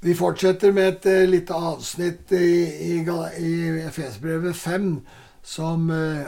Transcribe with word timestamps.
Vi 0.00 0.14
fortsetter 0.14 0.70
med 0.72 0.88
et 0.92 1.06
uh, 1.10 1.24
lite 1.26 1.54
avsnitt 1.54 2.32
i, 2.32 2.50
i, 2.94 2.98
i 3.42 3.54
Efesbrevet 3.82 4.56
5 4.56 4.92
som, 5.42 5.90
uh, 5.90 6.26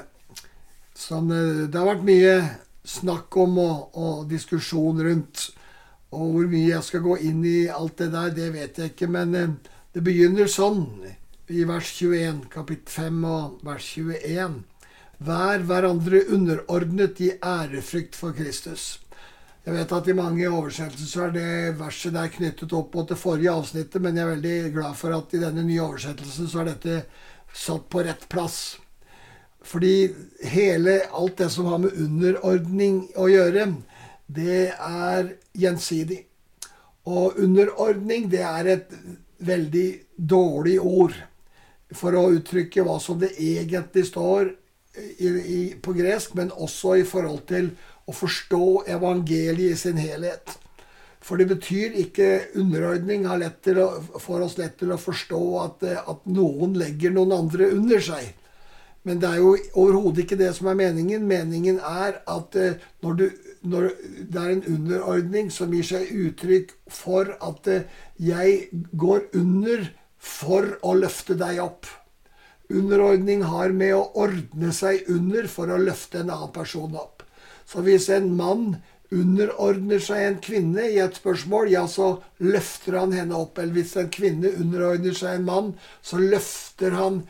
som 0.94 1.30
uh, 1.30 1.68
Det 1.70 1.78
har 1.78 1.86
vært 1.92 2.08
mye 2.08 2.34
snakk 2.82 3.36
om 3.38 3.60
og, 3.62 3.94
og, 3.94 4.24
diskusjon 4.30 4.98
rundt. 5.06 5.50
Og 6.10 6.32
hvor 6.34 6.48
mye 6.50 6.72
jeg 6.72 6.82
skal 6.82 7.04
gå 7.04 7.16
inn 7.28 7.44
i 7.46 7.68
alt 7.70 8.00
det 8.02 8.10
der, 8.10 8.32
det 8.34 8.48
vet 8.56 8.80
jeg 8.80 8.90
ikke. 8.90 9.06
Men 9.06 9.60
det 9.94 10.02
begynner 10.02 10.50
sånn 10.50 10.88
i 11.50 11.62
vers 11.68 11.92
21, 11.94 12.48
kapittel 12.50 12.90
5 12.90 13.22
og 13.30 13.60
vers 13.66 13.86
21. 13.94 14.58
Vær 15.20 15.62
hverandre 15.68 16.24
underordnet 16.32 17.22
i 17.22 17.30
ærefrykt 17.38 18.18
for 18.18 18.34
Kristus. 18.34 18.99
Jeg 19.60 19.74
vet 19.76 19.90
at 19.92 20.06
i 20.08 20.16
mange 20.16 20.46
oversettelser 20.48 21.26
er 21.26 21.32
det 21.34 21.48
verset 21.76 22.14
der 22.16 22.30
knyttet 22.32 22.72
opp 22.72 22.94
mot 22.96 23.10
det 23.10 23.18
forrige 23.20 23.52
avsnittet, 23.52 24.00
men 24.00 24.16
jeg 24.16 24.24
er 24.24 24.30
veldig 24.34 24.72
glad 24.72 24.96
for 24.96 25.12
at 25.12 25.34
i 25.36 25.40
denne 25.42 25.64
nye 25.66 25.82
oversettelsen 25.84 26.48
så 26.48 26.62
er 26.62 26.70
dette 26.70 27.02
satt 27.52 27.84
på 27.92 28.00
rett 28.06 28.24
plass. 28.32 28.78
Fordi 29.60 30.08
hele, 30.48 31.02
alt 31.12 31.36
det 31.42 31.50
som 31.52 31.68
har 31.68 31.82
med 31.82 31.92
underordning 31.92 33.02
å 33.20 33.28
gjøre, 33.28 33.66
det 34.32 34.62
er 34.72 35.34
gjensidig. 35.52 36.22
Og 37.04 37.36
underordning, 37.44 38.30
det 38.32 38.40
er 38.46 38.72
et 38.78 38.96
veldig 39.44 39.88
dårlig 40.16 40.78
ord 40.80 41.20
for 41.96 42.16
å 42.16 42.30
uttrykke 42.32 42.84
hva 42.86 42.96
som 43.02 43.20
det 43.20 43.34
egentlig 43.36 44.06
står 44.08 44.54
i, 45.18 45.28
i, 45.28 45.60
på 45.82 45.92
gresk, 45.96 46.32
men 46.38 46.52
også 46.52 46.96
i 47.00 47.06
forhold 47.08 47.44
til 47.50 47.74
å 48.10 48.16
forstå 48.16 48.66
evangeliet 48.98 49.76
i 49.76 49.78
sin 49.78 50.00
helhet. 50.00 50.56
For 51.20 51.36
det 51.36 51.50
betyr 51.50 51.96
ikke 52.00 52.28
underordning 52.58 53.26
får 53.28 54.44
oss 54.46 54.56
lett 54.58 54.78
til 54.80 54.92
å 54.94 55.00
forstå 55.00 55.40
at, 55.64 55.84
at 56.00 56.28
noen 56.28 56.78
legger 56.80 57.12
noen 57.14 57.36
andre 57.36 57.70
under 57.76 58.00
seg. 58.02 58.32
Men 59.02 59.20
det 59.20 59.28
er 59.30 59.38
jo 59.40 59.52
overhodet 59.80 60.24
ikke 60.24 60.38
det 60.40 60.50
som 60.56 60.68
er 60.68 60.76
meningen. 60.80 61.24
Meningen 61.28 61.78
er 61.80 62.18
at 62.28 62.56
eh, 62.56 62.80
når, 63.04 63.14
du, 63.16 63.24
når, 63.62 63.86
det 64.28 64.42
er 64.42 64.50
en 64.52 64.66
underordning 64.74 65.48
som 65.52 65.72
gir 65.72 65.86
seg 65.88 66.10
uttrykk 66.12 66.74
for 66.92 67.32
at 67.40 67.70
eh, 67.72 67.86
jeg 68.20 68.82
går 68.92 69.30
under 69.40 69.88
for 70.20 70.68
å 70.84 70.92
løfte 71.00 71.36
deg 71.40 71.62
opp. 71.64 71.88
Underordning 72.70 73.46
har 73.48 73.72
med 73.74 73.96
å 73.96 74.04
ordne 74.20 74.74
seg 74.76 75.08
under 75.10 75.48
for 75.50 75.72
å 75.72 75.80
løfte 75.80 76.20
en 76.20 76.34
annen 76.36 76.52
person 76.54 76.92
opp. 77.00 77.19
Så 77.70 77.84
hvis 77.86 78.08
en 78.10 78.32
mann 78.34 78.80
underordner 79.14 80.02
seg 80.02 80.24
en 80.24 80.38
kvinne 80.42 80.86
i 80.90 80.98
et 81.02 81.18
spørsmål, 81.18 81.70
ja, 81.72 81.84
så 81.90 82.16
løfter 82.42 82.98
han 82.98 83.14
henne 83.14 83.38
opp. 83.38 83.58
Eller 83.58 83.80
hvis 83.80 83.96
en 83.98 84.10
kvinne 84.12 84.50
underordner 84.58 85.14
seg 85.16 85.38
en 85.38 85.46
mann, 85.46 85.70
så 86.02 86.18
løfter, 86.22 86.94
han, 86.98 87.22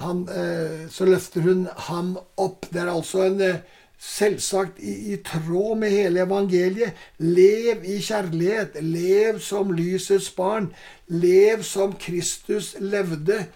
han, 0.00 0.24
eh, 0.32 0.88
så 0.92 1.08
løfter 1.08 1.44
hun 1.44 1.66
ham 1.88 2.16
opp. 2.40 2.68
Det 2.72 2.84
er 2.84 2.92
altså 2.92 3.26
en 3.26 3.40
eh, 3.44 3.62
selvsagt 4.02 4.80
i, 4.80 4.96
i, 5.12 5.20
tråd 5.24 5.80
med 5.84 5.94
hele 5.94 6.24
evangeliet. 6.24 7.04
Lev 7.20 7.84
i 7.84 8.00
kjærlighet. 8.00 8.80
Lev 8.84 9.40
som 9.44 9.72
lysets 9.76 10.30
barn. 10.36 10.72
Lev 11.08 11.64
som 11.68 11.96
Kristus 12.00 12.74
levde. 12.80 13.46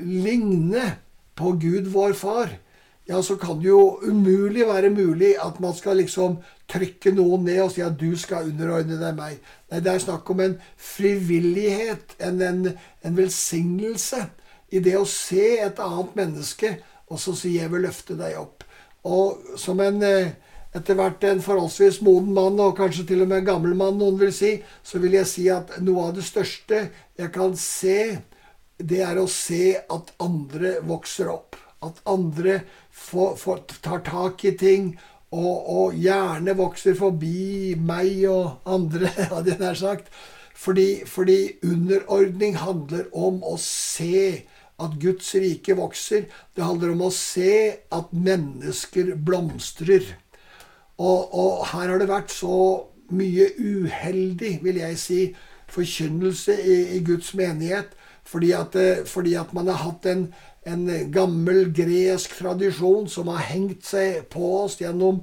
Ligne 0.00 0.96
på 1.36 1.56
Gud 1.60 1.92
vår 1.92 2.16
Far 2.16 2.56
ja, 3.08 3.22
så 3.22 3.36
kan 3.36 3.58
det 3.58 3.68
jo 3.68 3.98
umulig 4.02 4.66
være 4.68 4.90
mulig 4.94 5.32
at 5.42 5.58
man 5.60 5.74
skal 5.74 5.98
liksom 5.98 6.38
trykke 6.70 7.10
noen 7.16 7.44
ned 7.48 7.64
og 7.64 7.72
si 7.74 7.82
at 7.82 7.98
du 7.98 8.12
skal 8.18 8.52
underordne 8.52 8.98
deg 9.00 9.16
meg. 9.18 9.40
Nei, 9.72 9.80
det 9.82 9.90
er 9.90 10.04
snakk 10.04 10.30
om 10.30 10.40
en 10.44 10.54
frivillighet, 10.78 12.14
en, 12.22 12.38
en, 12.46 12.62
en 13.02 13.18
velsignelse 13.18 14.22
i 14.72 14.80
det 14.84 14.94
å 14.96 15.08
se 15.08 15.58
et 15.64 15.82
annet 15.82 16.14
menneske 16.16 16.76
og 17.12 17.20
så 17.20 17.34
si 17.36 17.58
'jeg 17.58 17.72
vil 17.72 17.84
løfte 17.84 18.16
deg 18.16 18.38
opp'. 18.40 18.64
Og 19.04 19.58
som 19.58 19.80
en 19.80 20.02
eh, 20.02 20.32
etter 20.72 20.96
hvert 20.96 21.24
en 21.28 21.42
forholdsvis 21.42 22.00
moden 22.00 22.32
mann, 22.32 22.60
og 22.60 22.76
kanskje 22.76 23.04
til 23.06 23.22
og 23.22 23.28
med 23.28 23.42
en 23.42 23.50
gammel 23.50 23.74
mann, 23.76 23.98
noen 24.00 24.18
vil 24.20 24.32
si, 24.32 24.54
så 24.82 24.98
vil 25.02 25.18
jeg 25.18 25.28
si 25.28 25.48
at 25.52 25.74
noe 25.84 26.08
av 26.08 26.14
det 26.16 26.24
største 26.24 26.86
jeg 27.18 27.32
kan 27.34 27.56
se, 27.56 27.98
det 28.78 29.02
er 29.04 29.20
å 29.20 29.28
se 29.28 29.76
at 29.76 30.14
andre 30.22 30.78
vokser 30.88 31.28
opp. 31.28 31.58
At 31.82 32.02
andre 32.06 32.60
får, 32.90 33.36
får, 33.40 33.64
tar 33.82 34.04
tak 34.06 34.44
i 34.44 34.54
ting, 34.58 34.92
og, 35.32 35.68
og, 35.72 35.94
gjerne 35.96 36.52
vokser 36.58 36.96
forbi 36.98 37.72
meg 37.80 38.26
og 38.28 38.68
andre, 38.68 39.08
hadde 39.32 39.54
jeg 39.54 39.60
nær 39.62 39.78
sagt. 39.78 40.12
Fordi, 40.62 41.02
fordi 41.08 41.38
underordning 41.64 42.58
handler 42.60 43.08
om 43.16 43.40
å 43.42 43.56
se 43.58 44.44
at 44.82 44.98
Guds 45.00 45.32
rike 45.34 45.74
vokser. 45.78 46.28
Det 46.54 46.64
handler 46.64 46.92
om 46.92 47.06
å 47.08 47.14
se 47.14 47.54
at 47.92 48.12
mennesker 48.12 49.14
blomstrer. 49.16 50.04
Og, 51.00 51.32
og, 51.32 51.64
her 51.72 51.88
har 51.94 51.98
det 52.02 52.10
vært 52.10 52.34
så 52.34 52.58
mye 53.12 53.48
uheldig, 53.58 54.58
vil 54.62 54.78
jeg 54.82 55.00
si, 55.00 55.20
forkynnelse 55.72 56.56
i, 56.60 56.78
i 56.98 57.02
Guds 57.06 57.32
menighet. 57.38 57.96
Fordi 58.28 58.52
at, 58.54 58.76
eh, 58.78 59.04
fordi 59.08 59.34
at 59.40 59.52
man 59.56 59.70
har 59.72 59.80
hatt 59.82 60.06
en, 60.06 60.28
en 60.64 61.10
gammel 61.10 61.72
gresk 61.74 62.36
tradisjon 62.38 63.08
som 63.10 63.30
har 63.32 63.48
hengt 63.50 63.86
seg 63.86 64.28
på 64.30 64.44
oss 64.62 64.78
gjennom 64.80 65.22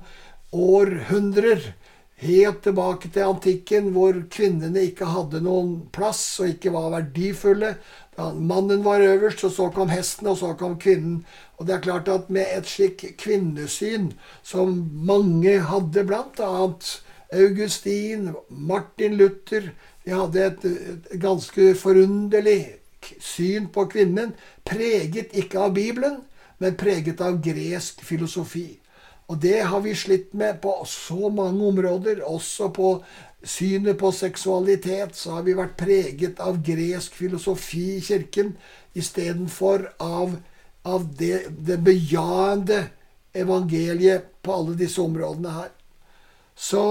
århundrer. 0.52 1.74
Helt 2.20 2.64
tilbake 2.66 3.08
til 3.16 3.30
antikken, 3.30 3.94
hvor 3.96 4.18
kvinnene 4.32 4.90
ikke 4.90 5.08
hadde 5.08 5.40
noen 5.46 5.86
plass 5.96 6.24
og 6.44 6.52
ikke 6.52 6.74
var 6.74 6.90
verdifulle. 6.98 7.78
Mannen 8.20 8.84
var 8.84 9.00
øverst, 9.00 9.46
og 9.48 9.54
så 9.56 9.70
kom 9.72 9.88
hesten, 9.94 10.28
og 10.28 10.36
så 10.42 10.52
kom 10.60 10.76
kvinnen. 10.82 11.22
Og 11.56 11.68
det 11.68 11.78
er 11.78 11.86
klart 11.86 12.12
at 12.12 12.28
med 12.28 12.52
et 12.52 12.68
slikt 12.68 13.06
kvinnesyn 13.22 14.12
som 14.44 14.76
mange 14.92 15.62
hadde, 15.70 16.04
blant 16.04 16.44
annet 16.44 16.98
Augustin, 17.32 18.34
Martin 18.50 19.16
Luther 19.16 19.72
De 20.06 20.16
hadde 20.16 20.42
et 20.42 21.10
ganske 21.22 21.76
forunderlig 21.78 22.79
syn 23.24 23.70
på 23.74 23.86
kvinnen, 23.92 24.36
preget 24.66 25.34
ikke 25.38 25.60
av 25.68 25.74
Bibelen, 25.78 26.22
men 26.60 26.78
preget 26.80 27.22
av 27.22 27.40
gresk 27.44 28.04
filosofi. 28.06 28.80
Og 29.30 29.38
det 29.42 29.62
har 29.70 29.82
vi 29.86 29.94
slitt 29.96 30.34
med 30.34 30.62
på 30.62 30.74
så 30.90 31.30
mange 31.30 31.68
områder. 31.68 32.24
Også 32.26 32.72
på 32.74 32.96
synet 33.46 34.00
på 34.00 34.12
seksualitet 34.12 35.16
så 35.16 35.38
har 35.38 35.46
vi 35.46 35.56
vært 35.58 35.78
preget 35.80 36.42
av 36.44 36.58
gresk 36.66 37.14
filosofi 37.16 37.86
i 37.98 38.02
kirken 38.04 38.56
istedenfor 38.98 39.86
av, 40.02 40.34
av 40.84 41.06
det, 41.20 41.46
det 41.54 41.78
bejaende 41.86 42.88
evangeliet 43.38 44.26
på 44.42 44.56
alle 44.56 44.76
disse 44.80 45.02
områdene 45.02 45.54
her. 45.54 45.70
Så 46.58 46.84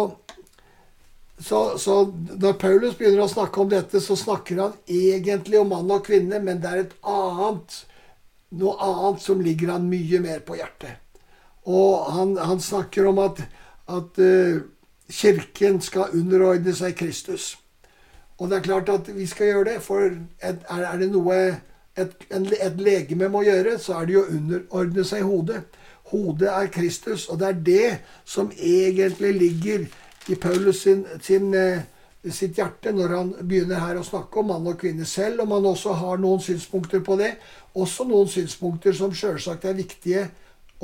så, 1.40 1.78
så, 1.78 2.12
når 2.40 2.56
Paulus 2.58 2.96
begynner 2.98 3.22
å 3.22 3.30
snakke 3.30 3.60
om 3.62 3.68
dette, 3.70 4.00
så 4.02 4.16
snakker 4.18 4.58
han 4.58 4.72
egentlig 4.90 5.60
om 5.60 5.70
mann 5.70 5.90
og 5.94 6.06
kvinne, 6.08 6.40
men 6.42 6.58
det 6.62 6.70
er 6.70 6.80
et 6.82 6.96
annet, 7.06 7.76
noe 8.58 8.74
annet 8.82 9.22
som 9.22 9.42
ligger 9.44 9.70
han 9.76 9.86
mye 9.90 10.18
mer 10.24 10.42
på 10.46 10.58
hjertet. 10.58 10.98
Og 11.68 12.08
han, 12.10 12.34
han 12.42 12.62
snakker 12.64 13.06
om 13.10 13.20
at, 13.22 13.44
at 13.86 14.18
uh, 14.18 14.58
Kirken 15.08 15.78
skal 15.84 16.16
underordne 16.16 16.74
seg 16.74 16.96
Kristus. 16.98 17.52
Og 18.38 18.50
det 18.50 18.58
er 18.58 18.66
klart 18.66 18.90
at 18.92 19.10
vi 19.14 19.26
skal 19.28 19.52
gjøre 19.52 19.68
det, 19.70 19.78
for 19.84 20.08
er, 20.08 20.58
er 20.66 20.98
det 20.98 21.10
noe 21.12 21.38
et, 21.98 22.26
et 22.30 22.82
legeme 22.82 23.30
må 23.30 23.44
gjøre, 23.46 23.78
så 23.82 24.00
er 24.00 24.08
det 24.08 24.16
jo 24.16 24.24
å 24.24 24.34
underordne 24.34 25.06
seg 25.06 25.26
hodet. 25.26 25.62
Hodet 26.10 26.50
er 26.50 26.70
Kristus, 26.72 27.28
og 27.28 27.40
det 27.40 27.48
er 27.48 27.64
det 27.66 27.88
som 28.26 28.50
egentlig 28.54 29.34
ligger 29.38 29.86
i 29.86 30.07
Paulus 30.36 30.82
sin, 30.82 31.06
sin, 31.22 31.54
eh, 31.54 31.82
sitt 32.30 32.58
hjerte 32.58 32.92
når 32.92 33.14
han 33.16 33.32
begynner 33.40 33.80
her 33.80 33.96
å 34.00 34.04
snakke 34.04 34.40
om 34.40 34.50
mann 34.52 34.66
og 34.68 34.78
kvinne 34.80 35.06
selv, 35.08 35.40
om 35.44 35.54
han 35.56 35.70
også 35.70 35.94
har 36.00 36.20
noen 36.20 36.42
synspunkter 36.44 37.00
på 37.04 37.16
det. 37.20 37.36
Også 37.74 38.04
noen 38.08 38.28
synspunkter 38.28 38.92
som 38.92 39.14
sjølsagt 39.14 39.64
er 39.64 39.78
viktige, 39.78 40.28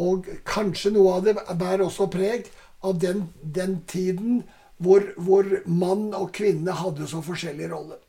og 0.01 0.27
kanskje 0.49 0.95
noe 0.95 1.19
av 1.19 1.27
det 1.27 1.37
bærer 1.59 1.85
også 1.85 2.09
preg 2.11 2.49
av 2.83 2.99
den, 3.01 3.29
den 3.43 3.83
tiden 3.87 4.43
hvor, 4.83 5.05
hvor, 5.17 5.47
mann 5.67 6.15
og 6.15 6.33
kvinne 6.35 6.75
hadde 6.75 7.07
så 7.09 7.23
forskjellig 7.25 7.71
rolle. 7.71 8.01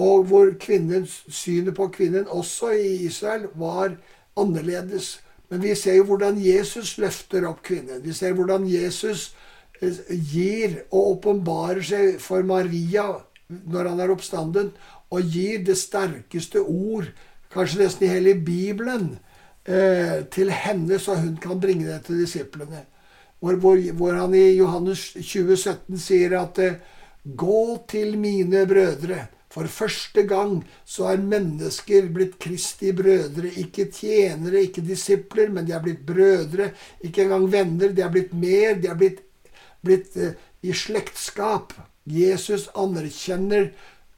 Og 0.00 0.24
hvor 0.30 0.52
kvinnens, 0.60 1.20
synet 1.28 1.74
på 1.76 1.90
kvinnen 1.92 2.28
også 2.30 2.72
i 2.78 2.94
Israel 3.06 3.48
var 3.54 3.98
annerledes. 4.38 5.18
Men 5.50 5.62
vi 5.62 5.74
ser 5.74 5.98
jo 5.98 6.06
hvordan 6.12 6.38
Jesus 6.40 6.96
løfter 6.98 7.44
opp 7.48 7.62
kvinnen. 7.66 8.00
Vi 8.04 8.14
ser 8.16 8.32
hvordan 8.38 8.68
Jesus 8.70 9.34
gir 9.80 10.82
og 10.90 11.16
åpenbarer 11.16 11.82
seg 11.84 12.20
for 12.22 12.44
Maria 12.46 13.08
når 13.50 13.88
han 13.90 14.00
er 14.00 14.12
oppstanden, 14.12 14.70
og 15.10 15.34
gir 15.34 15.64
det 15.66 15.74
sterkeste 15.78 16.62
ord, 16.62 17.08
kanskje 17.50 17.82
nesten 17.82 18.06
i 18.06 18.12
hele 18.12 18.36
Bibelen, 18.38 19.16
eh, 19.66 20.22
til 20.30 20.52
henne, 20.54 20.98
så 20.98 21.16
hun 21.18 21.36
kan 21.42 21.60
bringe 21.60 21.88
det 21.88 22.04
til 22.06 22.22
disiplene. 22.22 22.84
Hvor, 23.40 23.56
hvor, 23.56 24.12
han 24.12 24.34
i 24.34 24.56
Johannes 24.58 25.12
2017 25.16 25.98
sier 25.98 26.38
at 26.42 26.58
eh, 26.58 26.80
Gå 27.36 27.84
til 27.88 28.18
mine 28.18 28.66
brødre, 28.66 29.26
For 29.50 29.66
første 29.66 30.22
gang 30.22 30.62
så 30.86 31.08
er 31.10 31.24
mennesker 31.26 32.06
blitt 32.14 32.38
Kristi 32.38 32.92
brødre. 32.92 33.50
Ikke 33.58 33.88
tjenere, 33.90 34.62
ikke 34.62 34.80
disipler, 34.80 35.50
men 35.50 35.66
de 35.66 35.74
er 35.74 35.82
blitt 35.82 36.06
brødre. 36.06 36.70
Ikke 37.02 37.24
engang 37.24 37.52
venner. 37.52 37.92
De 37.92 38.02
er 38.02 38.12
blitt 38.14 38.32
mer. 38.32 38.78
De 38.78 38.86
er 38.86 38.94
blitt, 38.94 39.18
blitt 39.86 40.16
uh, 40.16 40.34
i 40.62 40.74
slektskap. 40.76 41.74
Jesus 42.04 42.68
anerkjenner 42.78 43.70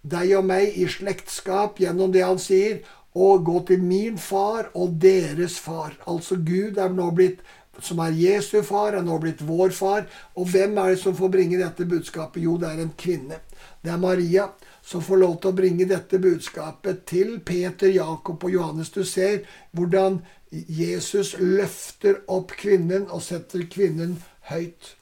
deg 0.02 0.34
og 0.38 0.46
meg 0.50 0.76
i 0.78 0.88
slektskap 0.90 1.80
gjennom 1.82 2.12
det 2.14 2.24
han 2.26 2.40
sier. 2.42 2.82
Og 3.12 3.44
gå 3.44 3.58
til 3.68 3.82
min 3.84 4.16
far 4.16 4.70
og 4.72 4.96
deres 5.02 5.58
far. 5.60 5.98
Altså 6.08 6.38
Gud 6.40 6.80
er 6.80 6.94
nå 6.94 7.10
blitt 7.12 7.42
som 7.80 8.00
er 8.04 8.12
Jesu 8.12 8.60
far, 8.62 8.92
er 8.92 9.04
nå 9.04 9.16
blitt 9.20 9.40
vår 9.44 9.72
far. 9.76 10.04
Og 10.36 10.50
hvem 10.52 10.76
er 10.78 10.92
det 10.92 11.00
som 11.00 11.16
får 11.16 11.32
bringe 11.32 11.60
dette 11.60 11.86
budskapet? 11.88 12.42
Jo, 12.44 12.58
det 12.60 12.68
er 12.68 12.82
en 12.84 12.92
kvinne. 12.98 13.40
Det 13.82 13.92
er 13.92 14.00
Maria 14.00 14.48
som 14.84 15.02
får 15.02 15.20
lov 15.22 15.38
til 15.40 15.52
å 15.52 15.56
bringe 15.56 15.86
dette 15.88 16.18
budskapet 16.20 17.04
til 17.08 17.38
Peter, 17.40 17.88
Jakob 17.88 18.44
og 18.44 18.52
Johannes. 18.52 18.92
Du 18.92 19.04
ser 19.08 19.44
hvordan 19.72 20.20
Jesus 20.50 21.36
løfter 21.40 22.20
opp 22.28 22.52
kvinnen 22.60 23.08
og 23.08 23.22
setter 23.24 23.64
kvinnen 23.70 24.18
høyt. 24.50 24.96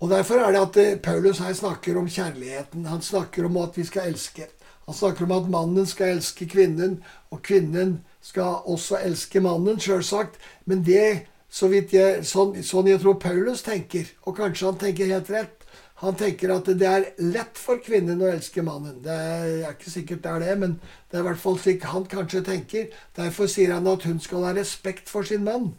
Og 0.00 0.10
Derfor 0.10 0.34
er 0.34 0.52
det 0.52 0.60
at 0.60 0.76
eh, 0.76 0.98
Paulus 0.98 1.38
her 1.38 1.52
snakker 1.52 1.98
om 1.98 2.08
kjærligheten. 2.08 2.86
Han 2.86 3.02
snakker 3.02 3.46
om 3.46 3.56
at 3.56 3.76
vi 3.76 3.84
skal 3.84 4.12
elske. 4.12 4.46
Han 4.86 4.94
snakker 4.94 5.24
om 5.24 5.32
at 5.32 5.50
mannen 5.50 5.86
skal 5.86 6.14
elske 6.16 6.46
kvinnen, 6.48 7.02
og 7.30 7.42
kvinnen 7.42 7.98
skal 8.22 8.62
også 8.64 9.02
elske 9.04 9.40
mannen, 9.40 9.80
sjølsagt. 9.80 10.38
Men 10.64 10.84
det, 10.86 11.26
så 11.50 11.68
vidt 11.68 11.92
jeg, 11.92 12.22
sånn, 12.24 12.54
sånn 12.62 12.88
jeg 12.88 13.02
tror 13.02 13.18
Paulus 13.20 13.66
tenker, 13.66 14.06
og 14.24 14.38
kanskje 14.38 14.70
han 14.70 14.80
tenker 14.80 15.12
helt 15.12 15.30
rett 15.34 15.54
Han 15.98 16.14
tenker 16.14 16.52
at 16.54 16.68
det 16.78 16.86
er 16.86 17.04
lett 17.18 17.58
for 17.58 17.80
kvinnen 17.82 18.20
å 18.22 18.28
elske 18.30 18.62
mannen. 18.62 19.00
Det 19.02 19.10
er 19.10 19.72
ikke 19.72 19.90
sikkert 19.90 20.20
det 20.22 20.30
er 20.30 20.44
det, 20.44 20.52
men 20.60 20.76
det 21.10 21.18
er 21.18 21.24
i 21.24 21.26
hvert 21.26 21.40
fall 21.42 21.58
slik 21.58 21.82
han 21.90 22.06
kanskje 22.06 22.44
tenker. 22.46 22.84
Derfor 23.18 23.50
sier 23.50 23.74
han 23.74 23.88
at 23.90 24.06
hun 24.06 24.20
skal 24.22 24.46
ha 24.46 24.52
respekt 24.54 25.10
for 25.10 25.26
sin 25.26 25.42
mann, 25.42 25.72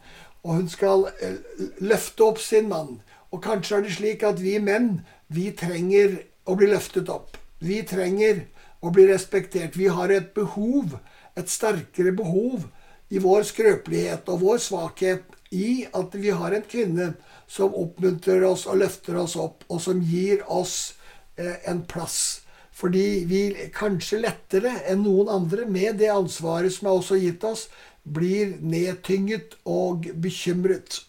og 0.44 0.58
hun 0.58 0.68
skal 0.68 1.06
eh, 1.24 1.40
løfte 1.80 2.28
opp 2.28 2.42
sin 2.44 2.68
mann. 2.68 2.98
Og 3.30 3.42
kanskje 3.44 3.76
er 3.76 3.86
det 3.86 3.94
slik 3.94 4.24
at 4.26 4.40
vi 4.42 4.58
menn, 4.62 5.00
vi 5.28 5.50
trenger 5.54 6.18
å 6.46 6.56
bli 6.58 6.70
løftet 6.72 7.10
opp. 7.12 7.36
Vi 7.60 7.82
trenger 7.86 8.46
å 8.80 8.90
bli 8.94 9.06
respektert. 9.10 9.76
Vi 9.76 9.90
har 9.92 10.10
et 10.10 10.32
behov 10.34 10.96
et 11.38 11.50
sterkere 11.50 12.12
behov 12.16 12.66
i 13.10 13.20
vår 13.22 13.46
skrøpelighet 13.48 14.28
og 14.30 14.42
vår 14.44 14.62
svakhet 14.62 15.36
i 15.54 15.86
at 15.96 16.14
vi 16.14 16.30
har 16.34 16.54
en 16.54 16.66
kvinne 16.66 17.12
som 17.50 17.74
oppmuntrer 17.74 18.44
oss 18.46 18.66
og 18.70 18.80
løfter 18.84 19.18
oss 19.18 19.34
opp, 19.40 19.64
og 19.66 19.80
som 19.82 20.02
gir 20.06 20.44
oss 20.46 20.94
eh, 21.36 21.58
en 21.70 21.82
plass. 21.90 22.46
Fordi 22.70 23.24
vi 23.28 23.42
kanskje 23.74 24.22
lettere 24.22 24.76
enn 24.88 25.02
noen 25.02 25.32
andre, 25.32 25.66
med 25.66 25.98
det 25.98 26.12
ansvaret 26.14 26.72
som 26.72 26.86
er 26.86 27.00
også 27.00 27.18
gitt 27.18 27.44
oss, 27.44 27.66
blir 28.04 28.54
nedtynget 28.62 29.58
og 29.66 30.06
bekymret. 30.22 31.02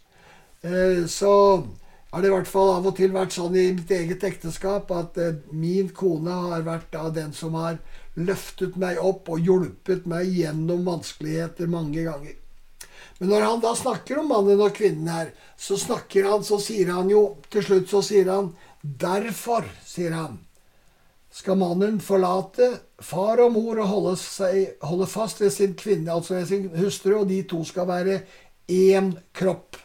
Eh, 0.65 1.05
så 1.05 1.33
har 2.11 2.21
det 2.21 2.27
i 2.27 2.33
hvert 2.33 2.49
fall 2.51 2.73
av 2.73 2.87
og 2.89 2.97
til 2.97 3.13
vært 3.15 3.35
sånn 3.37 3.55
i 3.55 3.69
mitt 3.71 3.91
eget 3.95 4.23
ekteskap 4.27 4.91
at 4.91 5.17
eh, 5.21 5.37
min 5.55 5.93
kone 5.95 6.35
har 6.51 6.65
vært 6.65 6.89
da 6.91 7.07
den 7.15 7.31
som 7.35 7.55
har 7.55 7.79
løftet 8.19 8.75
meg 8.79 8.99
opp 8.99 9.31
og 9.31 9.39
hjulpet 9.39 10.07
meg 10.11 10.27
gjennom 10.35 10.83
vanskeligheter 10.89 11.71
mange 11.71 12.03
ganger. 12.03 12.35
Men 13.21 13.31
når 13.31 13.45
han 13.45 13.63
da 13.63 13.71
snakker 13.77 14.19
om 14.19 14.31
mannen 14.33 14.59
og 14.59 14.75
kvinnen 14.75 15.07
her, 15.07 15.31
så 15.55 15.77
snakker 15.79 16.27
han, 16.27 16.43
så 16.43 16.57
sier 16.59 16.89
han 16.89 17.09
jo 17.11 17.37
Til 17.53 17.63
slutt 17.63 17.91
så 17.91 18.01
sier 18.05 18.31
han 18.31 18.47
Derfor, 18.81 19.67
sier 19.85 20.15
han, 20.17 20.39
skal 21.31 21.59
mannen 21.61 21.99
forlate 22.01 22.71
far 22.99 23.39
og 23.45 23.53
mor 23.53 23.77
og 23.79 23.87
holde, 23.91 24.15
seg, 24.19 24.73
holde 24.83 25.05
fast 25.07 25.39
ved 25.43 25.53
sin 25.53 25.75
kvinne, 25.77 26.09
altså 26.11 26.39
ved 26.39 26.49
sin 26.49 26.65
hustru, 26.75 27.19
og 27.21 27.29
de 27.29 27.43
to 27.47 27.61
skal 27.67 27.87
være 27.87 28.17
én 28.73 29.13
kropp. 29.37 29.77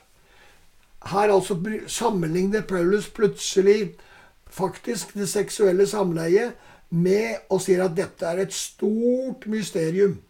Her 1.05 1.33
altså 1.35 1.57
sammenligner 1.87 2.63
Paulus 2.63 3.09
plutselig 3.09 3.95
faktisk 4.51 5.15
det 5.15 5.29
seksuelle 5.29 5.87
samleiet 5.87 6.53
med 6.91 7.51
og 7.51 7.61
sier 7.61 7.85
at 7.85 7.97
dette 7.97 8.27
er 8.27 8.41
et 8.47 8.55
stort 8.55 9.47
mysterium. 9.47 10.21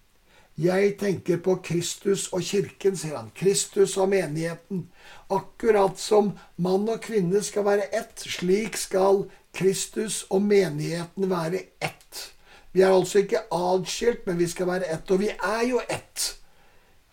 Jeg 0.57 0.95
tenker 0.97 1.37
på 1.45 1.59
Kristus 1.61 2.31
og 2.33 2.41
kirken, 2.41 2.97
sier 2.97 3.19
han. 3.19 3.29
Kristus 3.37 3.97
og 4.01 4.09
menigheten. 4.09 4.87
Akkurat 5.29 6.01
som 6.01 6.33
mann 6.57 6.89
og 6.89 7.03
kvinne 7.05 7.43
skal 7.45 7.67
være 7.67 7.91
ett, 7.93 8.25
slik 8.25 8.79
skal 8.81 9.27
Kristus 9.53 10.23
og 10.31 10.47
menigheten 10.49 11.29
være 11.31 11.61
ett. 11.85 12.23
Vi 12.73 12.81
er 12.81 12.93
altså 12.93 13.19
ikke 13.19 13.45
adskilt, 13.53 14.25
men 14.27 14.39
vi 14.39 14.49
skal 14.49 14.67
være 14.67 14.89
ett. 14.95 15.11
Og 15.11 15.21
vi 15.21 15.29
er 15.29 15.63
jo 15.69 15.81
ett. 15.91 16.25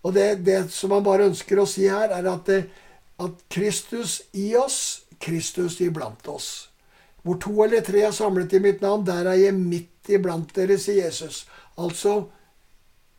Og 0.03 0.15
det, 0.15 0.45
det 0.45 0.71
som 0.71 0.95
man 0.95 1.03
bare 1.03 1.27
ønsker 1.27 1.59
å 1.59 1.67
si 1.67 1.83
her, 1.87 2.15
er 2.15 2.31
at, 2.31 2.47
det, 2.47 2.63
at 3.23 3.43
Kristus 3.49 4.21
i 4.33 4.53
oss, 4.55 5.05
Kristus 5.19 5.79
iblant 5.81 6.27
oss. 6.27 6.69
Hvor 7.23 7.39
to 7.39 7.63
eller 7.63 7.81
tre 7.81 8.03
er 8.03 8.11
samlet 8.11 8.53
i 8.53 8.59
mitt 8.59 8.81
navn, 8.81 9.05
der 9.07 9.29
er 9.31 9.39
jeg 9.39 9.55
midt 9.55 10.11
iblant 10.11 10.51
dere, 10.55 10.77
sier 10.77 11.05
Jesus. 11.05 11.45
Altså, 11.79 12.25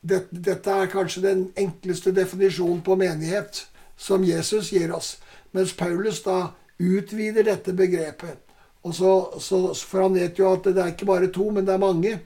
det, 0.04 0.26
dette 0.30 0.70
er 0.70 0.90
kanskje 0.92 1.24
den 1.24 1.46
enkleste 1.56 2.12
definisjonen 2.12 2.82
på 2.84 2.98
menighet 3.00 3.64
som 3.96 4.24
Jesus 4.24 4.72
gir 4.74 4.92
oss. 4.92 5.16
Mens 5.56 5.72
Paulus 5.72 6.20
da 6.22 6.52
utvider 6.78 7.46
dette 7.46 7.72
begrepet. 7.72 8.40
Og 8.84 8.94
så, 8.94 9.12
så, 9.40 9.60
for 9.72 10.04
han 10.04 10.18
vet 10.18 10.38
jo 10.38 10.50
at 10.52 10.66
det 10.68 10.76
er 10.76 10.92
ikke 10.92 11.08
bare 11.08 11.30
to, 11.32 11.48
men 11.50 11.64
det 11.64 11.72
er 11.72 11.80
mange. 11.80 12.18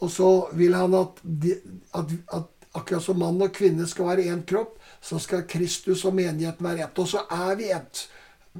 Og 0.00 0.10
så 0.10 0.30
vil 0.58 0.74
han 0.74 0.96
at, 0.98 1.20
de, 1.22 1.54
at, 1.94 2.14
at 2.34 2.48
akkurat 2.74 3.04
som 3.04 3.20
mann 3.20 3.42
og 3.42 3.52
kvinne 3.54 3.86
skal 3.86 4.08
være 4.10 4.26
én 4.32 4.42
kropp, 4.48 4.79
så 5.00 5.18
skal 5.18 5.46
Kristus 5.48 6.04
og 6.04 6.14
menigheten 6.14 6.66
være 6.66 6.84
ett. 6.84 6.98
Og 6.98 7.08
så 7.08 7.24
er 7.30 7.54
vi 7.56 7.70
ett. 7.72 8.04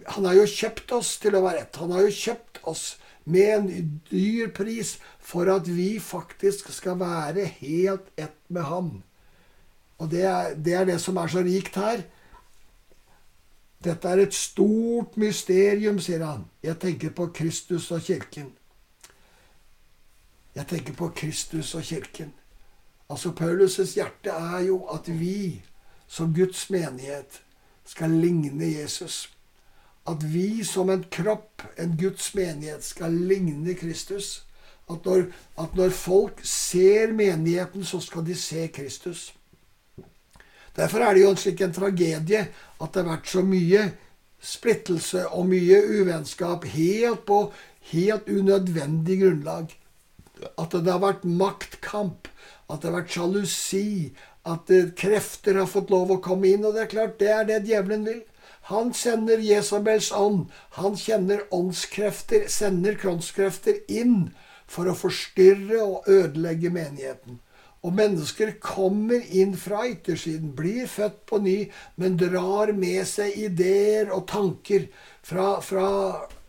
Han 0.06 0.24
har 0.24 0.38
jo 0.38 0.46
kjøpt 0.48 0.92
oss 0.96 1.16
til 1.20 1.36
å 1.36 1.44
være 1.44 1.66
ett. 1.66 1.80
Han 1.82 1.92
har 1.92 2.06
jo 2.06 2.16
kjøpt 2.16 2.62
oss 2.70 2.84
med 3.24 3.50
en 3.54 4.00
dyr 4.10 4.50
pris 4.54 4.96
for 5.20 5.50
at 5.52 5.68
vi 5.68 5.98
faktisk 6.00 6.72
skal 6.72 6.98
være 7.00 7.44
helt 7.60 8.08
ett 8.16 8.38
med 8.48 8.62
ham. 8.62 8.90
Og 10.00 10.10
det 10.10 10.24
er, 10.24 10.54
det 10.54 10.74
er, 10.74 10.84
det 10.88 11.00
som 11.00 11.18
er 11.20 11.28
så 11.28 11.42
rikt 11.44 11.76
her. 11.76 12.06
Dette 13.84 14.08
er 14.08 14.22
et 14.24 14.36
stort 14.36 15.16
mysterium, 15.20 16.00
sier 16.00 16.24
han. 16.24 16.46
Jeg 16.64 16.78
tenker 16.80 17.12
på 17.16 17.28
Kristus 17.36 17.90
og 17.92 18.02
kirken. 18.04 18.50
Jeg 20.54 20.66
tenker 20.68 20.96
på 20.96 21.08
Kristus 21.16 21.74
og 21.74 21.84
kirken. 21.84 22.32
Altså, 23.10 23.32
Paulus' 23.32 23.94
hjerte 23.94 24.30
er 24.30 24.66
jo 24.68 24.84
at 24.92 25.08
vi, 25.20 25.62
som 26.10 26.34
Guds 26.34 26.66
menighet, 26.74 27.42
skal 27.86 28.10
ligne 28.10 28.66
Jesus 28.66 29.28
at 30.10 30.22
vi 30.22 30.64
som 30.64 30.90
en 30.90 31.02
kropp, 31.12 31.62
en 31.76 31.96
Guds 31.96 32.34
menighet, 32.34 32.84
skal 32.84 33.14
ligne 33.14 33.74
Kristus. 33.74 34.42
At 34.90 35.04
når, 35.06 35.28
at 35.60 35.74
når, 35.78 35.92
folk 35.94 36.40
ser 36.42 37.12
menigheten, 37.14 37.84
så 37.84 38.00
skal 38.02 38.24
de 38.26 38.34
se 38.34 38.66
Kristus. 38.74 39.34
Derfor 40.76 41.04
er 41.04 41.14
det 41.14 41.22
jo 41.22 41.30
en 41.30 41.38
slik 41.38 41.60
en 41.60 41.74
tragedie 41.74 42.40
at 42.48 42.94
det 42.94 43.02
har 43.02 43.10
vært 43.10 43.30
så 43.30 43.42
mye 43.46 43.90
splittelse 44.40 45.26
og 45.36 45.50
mye 45.50 45.78
uvennskap 46.00 46.64
helt 46.72 47.26
på 47.28 47.42
helt 47.92 48.30
unødvendig 48.30 49.20
grunnlag. 49.20 49.74
At 50.56 50.72
det 50.72 50.88
har 50.88 51.02
vært 51.02 51.26
maktkamp, 51.28 52.30
at 52.70 52.80
det 52.80 52.90
har 52.90 53.00
vært 53.02 53.14
sjalusi, 53.14 54.10
at 54.48 54.70
krefter 54.96 55.58
har 55.60 55.68
fått 55.68 55.90
lov 55.92 56.14
å 56.14 56.20
komme 56.24 56.52
inn. 56.52 56.64
Og 56.64 56.76
det 56.76 56.86
er 56.86 56.92
klart, 56.94 57.18
det 57.20 57.32
er 57.34 57.48
det 57.48 57.62
djevelen 57.68 58.06
vil. 58.08 58.22
Han 58.70 58.92
sender 58.94 59.40
Jesabels 59.42 60.12
ånd. 60.12 60.48
Han 60.78 60.96
kjenner 60.96 61.46
åndskrefter, 61.54 62.46
sender 62.48 62.98
kroppskrefter 63.00 63.82
inn 63.88 64.30
for 64.70 64.90
å 64.90 64.96
forstyrre 64.96 65.80
og 65.82 66.10
ødelegge 66.10 66.70
menigheten. 66.72 67.40
Og 67.80 67.94
mennesker 67.96 68.52
kommer 68.60 69.22
inn 69.32 69.54
fra 69.56 69.86
yttersiden, 69.88 70.52
blir 70.56 70.84
født 70.86 71.22
på 71.30 71.38
ny, 71.40 71.56
men 71.96 72.18
drar 72.20 72.74
med 72.76 73.06
seg 73.08 73.38
ideer 73.40 74.12
og 74.12 74.26
tanker 74.28 74.84
fra, 75.24 75.54
fra 75.64 75.88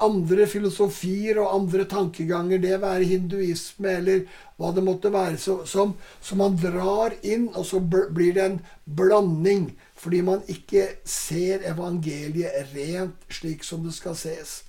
andre 0.01 0.47
filosofier 0.49 1.39
og 1.41 1.53
andre 1.55 1.85
tankeganger, 1.89 2.61
det 2.61 2.81
være 2.81 3.07
hinduisme 3.09 3.95
eller 3.99 4.25
hva 4.57 4.71
det 4.75 4.83
måtte 4.85 5.11
være, 5.13 5.37
som, 5.39 5.93
som 6.21 6.41
man 6.41 6.57
drar 6.61 7.15
inn, 7.21 7.49
og 7.55 7.65
så 7.65 7.81
blir 7.81 8.35
det 8.37 8.45
en 8.45 8.59
blanding 8.85 9.71
fordi 10.01 10.21
man 10.25 10.41
ikke 10.49 10.87
ser 11.05 11.61
evangeliet 11.69 12.73
rent 12.73 13.27
slik 13.29 13.65
som 13.65 13.83
det 13.85 13.93
skal 13.93 14.15
ses. 14.17 14.63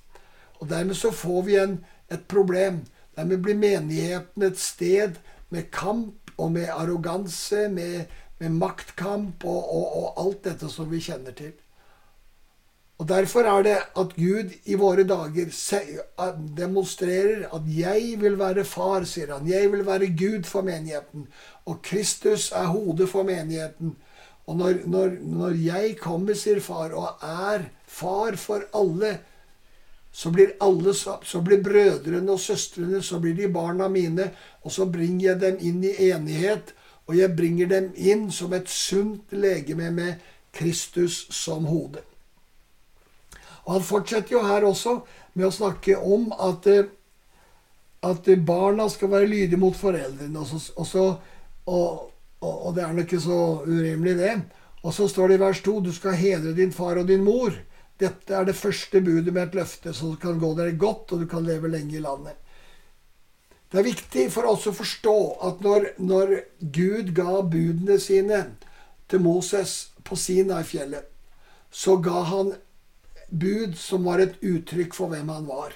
Og 0.61 0.69
Dermed 0.69 0.95
så 0.95 1.09
får 1.11 1.41
vi 1.47 1.55
en, 1.57 1.79
et 2.13 2.21
problem. 2.29 2.83
Dermed 3.17 3.41
blir 3.41 3.57
menigheten 3.57 4.45
et 4.45 4.59
sted 4.61 5.17
med 5.49 5.71
kamp 5.73 6.31
og 6.37 6.51
med 6.51 6.69
arroganse, 6.69 7.67
med, 7.69 8.05
med 8.39 8.49
maktkamp 8.49 9.45
og, 9.45 9.75
og, 9.75 9.97
og, 9.97 10.25
alt 10.25 10.45
dette 10.45 10.69
som 10.69 10.89
vi 10.91 11.01
kjenner 11.01 11.33
til. 11.37 11.53
Og 13.01 13.07
Derfor 13.09 13.39
er 13.39 13.63
det 13.63 13.77
at 13.99 14.13
Gud 14.15 14.51
i 14.65 14.75
våre 14.79 15.03
dager 15.03 15.49
demonstrerer 16.57 17.47
at 17.55 17.61
'jeg 17.67 18.21
vil 18.21 18.39
være 18.39 18.65
far', 18.65 19.05
sier 19.05 19.33
han. 19.37 19.47
'Jeg 19.47 19.71
vil 19.71 19.85
være 19.85 20.07
Gud 20.17 20.43
for 20.43 20.61
menigheten'. 20.61 21.27
Og 21.65 21.81
Kristus 21.81 22.51
er 22.51 22.65
hodet 22.65 23.09
for 23.09 23.23
menigheten. 23.23 23.95
Og 24.47 24.57
når, 24.57 24.73
når, 24.85 25.11
når 25.21 25.49
jeg 25.49 25.97
kommer, 25.97 26.33
sier 26.33 26.59
far, 26.59 26.91
og 26.91 27.07
er 27.21 27.69
far 27.87 28.35
for 28.35 28.61
alle, 28.73 29.19
så 30.11 30.29
blir 30.31 30.51
alle, 30.61 30.93
så 31.23 31.41
blir 31.41 31.63
brødrene 31.63 32.31
og 32.31 32.39
søstrene, 32.39 33.01
så 33.01 33.19
blir 33.19 33.33
de 33.35 33.53
barna 33.53 33.87
mine, 33.87 34.31
og 34.61 34.71
så 34.71 34.85
bringer 34.85 35.31
jeg 35.31 35.41
dem 35.41 35.57
inn 35.59 35.83
i 35.83 36.11
enighet, 36.11 36.73
og 37.07 37.17
jeg 37.17 37.35
bringer 37.35 37.67
dem 37.67 37.91
inn 37.95 38.31
som 38.31 38.53
et 38.53 38.69
sunt 38.69 39.31
legeme 39.31 39.91
med 39.91 40.13
Kristus 40.53 41.27
som 41.31 41.65
hode. 41.65 42.03
Og 43.65 43.73
Han 43.73 43.85
fortsetter 43.87 44.35
jo 44.35 44.43
her 44.45 44.65
også 44.67 44.97
med 45.33 45.47
å 45.47 45.55
snakke 45.55 45.97
om 45.97 46.31
at, 46.35 46.67
eh, 46.67 46.89
at 48.03 48.27
barna 48.45 48.89
skal 48.89 49.11
være 49.13 49.29
lydige 49.31 49.59
mot 49.59 49.75
foreldrene. 49.75 50.39
Og, 50.39 50.47
så, 50.47 50.73
og, 50.75 50.87
så, 50.87 51.05
og, 51.65 52.09
og 52.41 52.75
det 52.75 52.83
er 52.83 52.93
nok 52.93 53.07
ikke 53.07 53.23
så 53.23 53.39
urimelig, 53.67 54.17
det. 54.19 54.35
Og 54.83 54.93
så 54.93 55.07
står 55.07 55.31
det 55.31 55.39
i 55.39 55.43
vers 55.45 55.61
2 55.63 55.77
du 55.85 55.93
skal 55.95 56.19
hedre 56.19 56.55
din 56.57 56.73
far 56.75 56.99
og 56.99 57.07
din 57.07 57.23
mor. 57.23 57.55
Dette 57.99 58.35
er 58.35 58.47
det 58.47 58.57
første 58.57 58.99
budet 59.01 59.31
med 59.31 59.47
et 59.47 59.55
løfte, 59.61 59.93
så 59.93 60.11
du 60.11 60.17
kan 60.19 60.39
gå 60.41 60.49
dere 60.57 60.75
godt, 60.75 61.13
og 61.13 61.21
du 61.23 61.27
kan 61.29 61.45
leve 61.45 61.71
lenge 61.71 61.95
i 61.95 62.03
landet. 62.03 62.35
Det 63.71 63.79
er 63.79 63.87
viktig 63.87 64.27
for 64.29 64.45
oss 64.51 64.67
å 64.69 64.75
forstå 64.75 65.15
at 65.47 65.63
når, 65.65 65.85
når 65.97 66.33
Gud 66.75 67.13
ga 67.17 67.39
budene 67.41 67.95
sine 68.01 68.43
til 69.09 69.23
Moses 69.23 69.93
på 70.05 70.17
Sinai-fjellet, 70.19 71.07
så 71.73 71.95
ga 71.97 72.19
han 72.29 72.51
bud 73.39 73.77
som 73.77 74.05
var 74.05 74.21
et 74.21 74.37
uttrykk 74.41 74.93
for 74.93 75.11
hvem 75.13 75.31
han 75.33 75.47
var. 75.49 75.73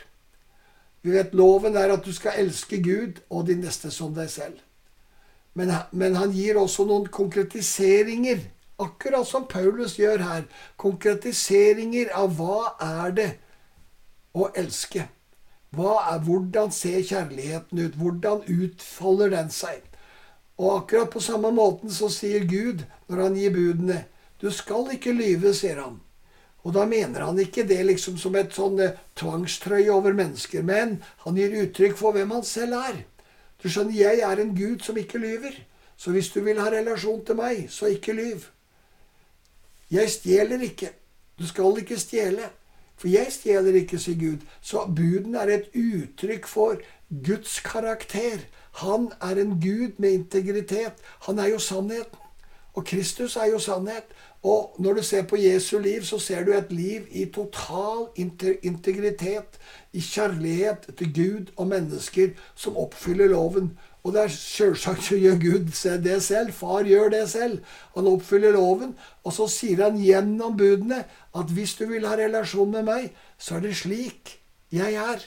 Vi 1.02 1.14
vet 1.16 1.34
Loven 1.38 1.78
er 1.78 1.94
at 1.94 2.06
du 2.06 2.14
skal 2.14 2.38
elske 2.42 2.82
Gud 2.84 3.22
og 3.30 3.48
din 3.48 3.64
neste 3.64 3.92
som 3.94 4.14
deg 4.16 4.30
selv. 4.30 4.62
Men, 5.58 5.72
men 5.92 6.18
han 6.20 6.34
gir 6.36 6.60
også 6.60 6.86
noen 6.86 7.08
konkretiseringer, 7.10 8.44
akkurat 8.78 9.26
som 9.26 9.48
Paulus 9.50 9.96
gjør 9.98 10.22
her. 10.22 10.44
Konkretiseringer 10.78 12.12
av 12.14 12.36
hva 12.38 12.76
er 12.84 13.16
det 13.18 13.30
å 14.38 14.52
elske? 14.54 15.08
Er, 15.78 16.20
hvordan 16.24 16.72
ser 16.72 17.02
kjærligheten 17.06 17.82
ut? 17.82 17.98
Hvordan 17.98 18.44
utfolder 18.48 19.34
den 19.34 19.50
seg? 19.54 19.82
Og 20.58 20.82
akkurat 20.82 21.12
på 21.14 21.22
samme 21.22 21.52
måten 21.54 21.92
så 21.94 22.10
sier 22.10 22.46
Gud, 22.50 22.86
når 23.10 23.24
han 23.24 23.36
gir 23.38 23.54
budene, 23.54 24.04
du 24.42 24.50
skal 24.54 24.90
ikke 24.94 25.14
lyve, 25.14 25.54
sier 25.58 25.82
han. 25.82 26.00
Og 26.66 26.74
da 26.74 26.86
mener 26.86 27.24
han 27.24 27.40
ikke 27.40 27.68
det 27.68 27.80
liksom 27.86 28.18
som 28.20 28.36
et 28.36 28.56
sånn 28.56 28.80
eh, 28.84 28.98
tvangstrøye 29.20 29.92
over 29.94 30.16
mennesker, 30.18 30.66
men 30.66 30.98
han 31.24 31.38
gir 31.40 31.56
uttrykk 31.64 31.98
for 32.00 32.16
hvem 32.16 32.34
han 32.36 32.46
selv 32.48 32.80
er. 32.80 33.02
Du 33.64 33.70
skjønner, 33.70 33.96
jeg 33.96 34.22
er 34.26 34.42
en 34.42 34.54
gud 34.58 34.84
som 34.86 34.98
ikke 34.98 35.22
lyver. 35.22 35.56
Så 35.98 36.12
hvis 36.14 36.30
du 36.30 36.42
vil 36.46 36.60
ha 36.62 36.70
relasjon 36.70 37.24
til 37.26 37.40
meg, 37.40 37.66
så 37.74 37.90
ikke 37.90 38.14
lyv. 38.14 38.46
Jeg 39.90 40.12
stjeler 40.12 40.62
ikke. 40.62 40.92
Du 41.40 41.48
skal 41.48 41.80
ikke 41.82 41.98
stjele. 42.00 42.52
For 42.98 43.10
jeg 43.10 43.32
stjeler 43.32 43.76
ikke, 43.82 44.00
sier 44.02 44.18
Gud. 44.18 44.46
Så 44.62 44.86
buden 44.86 45.36
er 45.38 45.52
et 45.54 45.74
uttrykk 45.78 46.48
for 46.50 46.80
Guds 47.10 47.60
karakter. 47.66 48.46
Han 48.82 49.12
er 49.22 49.42
en 49.42 49.58
gud 49.62 49.98
med 49.98 50.12
integritet. 50.12 50.98
Han 51.26 51.40
er 51.40 51.54
jo 51.54 51.60
sannheten. 51.60 52.26
Og 52.74 52.86
Kristus 52.86 53.36
er 53.36 53.52
jo 53.54 53.60
sannhet. 53.60 54.10
Og 54.48 54.78
når 54.80 55.00
du 55.00 55.04
ser 55.04 55.26
på 55.28 55.40
Jesu 55.42 55.78
liv, 55.84 56.04
så 56.08 56.20
ser 56.24 56.46
du 56.46 56.54
et 56.56 56.72
liv 56.72 57.08
i 57.12 57.26
total 57.34 58.08
integritet, 58.64 59.58
i 59.92 60.00
kjærlighet 60.00 60.88
til 60.98 61.14
Gud 61.14 61.52
og 61.58 61.68
mennesker, 61.68 62.32
som 62.56 62.78
oppfyller 62.80 63.34
loven. 63.34 63.74
Og 64.08 64.14
det 64.16 64.22
er 64.24 64.32
selvsagt 64.32 65.04
så 65.04 65.18
gjør 65.20 65.40
Gud 65.42 65.72
det 66.04 66.20
selv. 66.24 66.54
Far 66.56 66.88
gjør 66.88 67.10
det 67.12 67.26
selv. 67.30 67.58
Han 67.96 68.08
oppfyller 68.08 68.56
loven. 68.56 68.94
Og 69.28 69.34
så 69.36 69.50
sier 69.52 69.84
han 69.84 69.98
gjennom 70.00 70.56
budene 70.58 71.02
at 71.36 71.52
hvis 71.52 71.76
du 71.76 71.88
vil 71.90 72.08
ha 72.08 72.16
relasjon 72.16 72.72
med 72.72 72.88
meg, 72.88 73.10
så 73.38 73.58
er 73.58 73.66
det 73.66 73.76
slik 73.82 74.38
jeg 74.72 74.96
er. 75.02 75.26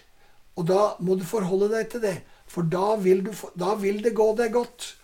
Og 0.57 0.69
da 0.71 0.95
må 1.05 1.19
du 1.19 1.27
forholde 1.29 1.69
deg 1.75 1.91
til 1.93 2.05
det. 2.07 2.17
For 2.49 2.65
da 2.67 2.97
vil, 3.03 3.21
du, 3.27 3.35
da 3.59 3.75
vil 3.77 4.00
det 4.05 4.15
gå 4.17 4.31
deg 4.39 4.55
godt. 4.57 4.95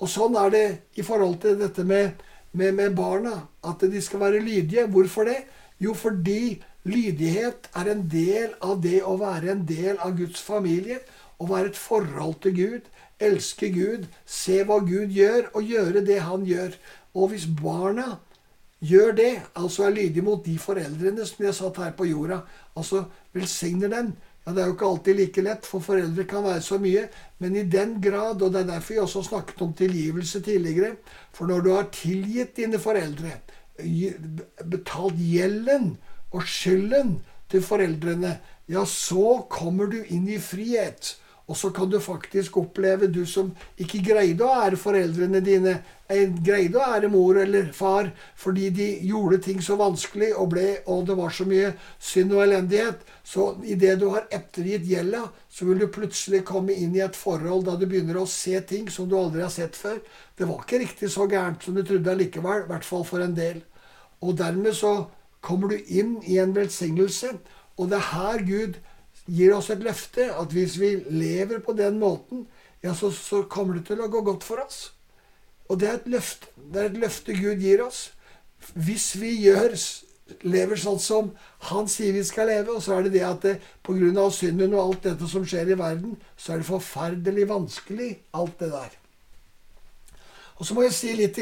Og 0.00 0.08
sånn 0.12 0.36
er 0.40 0.50
det 0.52 0.66
i 0.96 1.04
forhold 1.04 1.38
til 1.44 1.60
dette 1.60 1.84
med 1.84 2.24
med, 2.56 2.72
med 2.78 2.96
barna. 2.96 3.36
At 3.64 3.84
de 3.84 4.02
skal 4.02 4.22
være 4.24 4.42
lydige. 4.44 4.86
Hvorfor 4.86 5.28
det? 5.28 5.38
Jo, 5.80 5.94
fordi 5.94 6.62
lydighet 6.84 7.70
er 7.76 7.92
en 7.92 8.04
del 8.10 8.56
av 8.64 8.80
det 8.82 9.02
å 9.04 9.16
være 9.20 9.52
en 9.52 9.64
del 9.68 10.00
av 10.00 10.16
Guds 10.18 10.42
familie. 10.42 11.00
Å 11.38 11.48
være 11.50 11.72
et 11.72 11.80
forhold 11.80 12.40
til 12.44 12.56
Gud. 12.56 12.92
Elske 13.20 13.70
Gud. 13.72 14.06
Se 14.24 14.62
hva 14.64 14.80
Gud 14.84 15.12
gjør, 15.12 15.50
og 15.54 15.68
gjøre 15.68 16.04
det 16.06 16.22
han 16.24 16.46
gjør. 16.48 16.78
Og 17.16 17.32
hvis 17.32 17.48
barna 17.60 18.16
gjør 18.80 19.12
det, 19.16 19.32
altså 19.56 19.86
er 19.86 19.94
lydige 19.96 20.24
mot 20.24 20.44
de 20.44 20.58
foreldrene 20.60 21.24
som 21.26 21.40
de 21.40 21.48
har 21.48 21.56
satt 21.56 21.78
her 21.80 21.94
på 21.96 22.08
jorda, 22.10 22.42
altså 22.76 23.06
velsigner 23.32 23.88
dem, 23.88 24.12
ja, 24.46 24.52
Det 24.52 24.62
er 24.62 24.66
jo 24.66 24.74
ikke 24.76 24.86
alltid 24.86 25.16
like 25.18 25.42
lett, 25.42 25.66
for 25.66 25.82
foreldre 25.82 26.24
kan 26.24 26.44
være 26.44 26.62
så 26.62 26.78
mye. 26.78 27.08
Men 27.42 27.56
i 27.56 27.64
den 27.66 28.00
grad, 28.00 28.42
og 28.42 28.52
det 28.52 28.60
er 28.62 28.70
derfor 28.70 28.94
vi 28.94 29.00
også 29.02 29.22
snakket 29.26 29.62
om 29.62 29.72
tilgivelse 29.74 30.40
tidligere 30.40 30.96
For 31.32 31.46
når 31.46 31.60
du 31.60 31.70
har 31.74 31.90
tilgitt 31.92 32.56
dine 32.56 32.78
foreldre, 32.78 33.40
betalt 34.64 35.18
gjelden 35.18 35.96
og 36.32 36.46
skylden 36.46 37.18
til 37.50 37.62
foreldrene, 37.62 38.38
ja, 38.68 38.84
så 38.84 39.46
kommer 39.50 39.86
du 39.86 39.98
inn 40.02 40.28
i 40.28 40.38
frihet. 40.38 41.16
Og 41.46 41.54
så 41.56 41.70
kan 41.70 41.90
du 41.90 42.00
faktisk 42.02 42.56
oppleve, 42.58 43.06
du 43.06 43.22
som 43.26 43.52
ikke 43.78 44.00
greide 44.02 44.42
å 44.42 44.54
ære 44.64 44.78
foreldrene 44.82 45.38
dine, 45.46 45.76
greide 46.42 46.80
å 46.80 46.86
ære 46.96 47.10
mor 47.10 47.38
eller 47.38 47.68
far 47.74 48.08
fordi 48.38 48.70
de 48.74 48.86
gjorde 49.06 49.38
ting 49.44 49.60
så 49.62 49.76
vanskelig, 49.78 50.32
og, 50.34 50.48
ble, 50.56 50.64
og 50.90 51.04
det 51.06 51.16
var 51.18 51.30
så 51.34 51.46
mye 51.46 51.70
synd 52.02 52.34
og 52.34 52.42
elendighet. 52.48 53.04
Så 53.22 53.52
idet 53.62 53.94
du 54.00 54.08
har 54.10 54.26
ettergitt 54.34 54.88
gjelda, 54.90 55.22
så 55.46 55.68
vil 55.68 55.84
du 55.84 55.86
plutselig 55.94 56.42
komme 56.48 56.74
inn 56.74 56.98
i 56.98 57.04
et 57.06 57.18
forhold 57.18 57.68
da 57.68 57.76
du 57.78 57.86
begynner 57.86 58.18
å 58.18 58.26
se 58.30 58.58
ting 58.66 58.90
som 58.90 59.06
du 59.06 59.14
aldri 59.18 59.46
har 59.46 59.54
sett 59.54 59.78
før. 59.78 60.02
Det 60.34 60.50
var 60.50 60.66
ikke 60.66 60.82
riktig 60.82 61.12
så 61.14 61.28
gærent 61.30 61.62
som 61.62 61.78
du 61.78 61.84
trodde 61.86 62.10
allikevel, 62.10 62.66
i 62.66 62.70
hvert 62.72 62.90
fall 62.90 63.06
for 63.06 63.22
en 63.22 63.38
del. 63.38 63.62
Og 64.18 64.34
dermed 64.42 64.74
så 64.74 64.96
kommer 65.46 65.70
du 65.70 65.94
inn 65.94 66.16
i 66.26 66.40
en 66.42 66.58
velsignelse, 66.58 67.36
og 67.78 67.90
det 67.92 68.00
er 68.02 68.12
her 68.16 68.42
Gud 68.42 68.82
gir 69.26 69.54
oss 69.56 69.70
et 69.70 69.82
løfte 69.84 70.28
at 70.34 70.52
hvis 70.54 70.78
vi 70.80 70.92
lever 71.10 71.60
på 71.64 71.74
den 71.76 71.98
måten, 71.98 72.46
ja, 72.82 72.94
så, 72.94 73.10
så, 73.10 73.42
kommer 73.50 73.78
det 73.78 73.86
til 73.88 74.02
å 74.02 74.10
gå 74.10 74.22
godt 74.26 74.44
for 74.46 74.62
oss. 74.62 74.92
Og 75.66 75.80
det 75.80 75.88
er 75.88 75.96
et 75.98 76.10
løfte. 76.16 76.52
Det 76.56 76.82
er 76.82 76.90
et 76.90 77.00
løfte 77.02 77.34
Gud 77.34 77.62
gir 77.62 77.82
oss. 77.82 78.10
Hvis 78.74 79.14
vi 79.18 79.32
gjør, 79.42 79.74
lever 80.46 80.78
sånn 80.80 81.00
som 81.02 81.32
Han 81.70 81.88
sier 81.90 82.14
vi 82.14 82.22
skal 82.26 82.48
leve, 82.50 82.76
og 82.76 82.82
så 82.82 82.96
er 82.96 83.06
det 83.06 83.16
det 83.16 83.24
at 83.26 83.46
pga. 83.86 84.30
synden 84.30 84.74
og 84.74 84.82
alt 84.82 85.02
dette 85.08 85.28
som 85.28 85.46
skjer 85.46 85.72
i 85.72 85.78
verden, 85.78 86.16
så 86.36 86.52
er 86.52 86.62
det 86.62 86.70
forferdelig 86.70 87.48
vanskelig, 87.48 88.10
alt 88.32 88.58
det 88.60 88.70
der. 88.70 88.94
Og 90.56 90.66
så 90.66 90.74
må 90.74 90.86
jeg 90.86 90.94
si 90.96 91.12
litt 91.16 91.38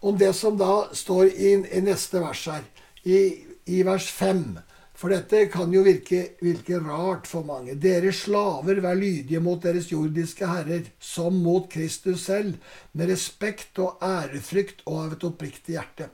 om 0.00 0.16
det 0.18 0.34
som 0.34 0.56
da 0.56 0.88
står 0.94 1.26
i, 1.34 1.52
i 1.74 1.80
neste 1.80 2.20
vers 2.22 2.44
her. 2.46 2.64
I, 3.04 3.44
i 3.66 3.82
vers 3.82 4.06
5. 4.10 4.58
For 4.98 5.14
dette 5.14 5.44
kan 5.52 5.70
jo 5.70 5.84
virke, 5.86 6.24
virke, 6.42 6.80
rart 6.82 7.28
for 7.30 7.46
mange. 7.46 7.76
Dere 7.78 8.10
slaver, 8.10 8.80
vær 8.82 8.98
lydige 8.98 9.38
mot 9.42 9.62
deres 9.62 9.92
jordiske 9.92 10.48
herrer, 10.50 10.88
som 10.98 11.36
mot 11.38 11.68
Kristus 11.70 12.24
selv, 12.26 12.56
med 12.98 13.12
respekt 13.12 13.78
og 13.78 14.02
ærefrykt 14.02 14.82
og 14.88 15.04
av 15.04 15.14
et 15.14 15.28
oppriktig 15.28 15.76
hjerte. 15.76 16.08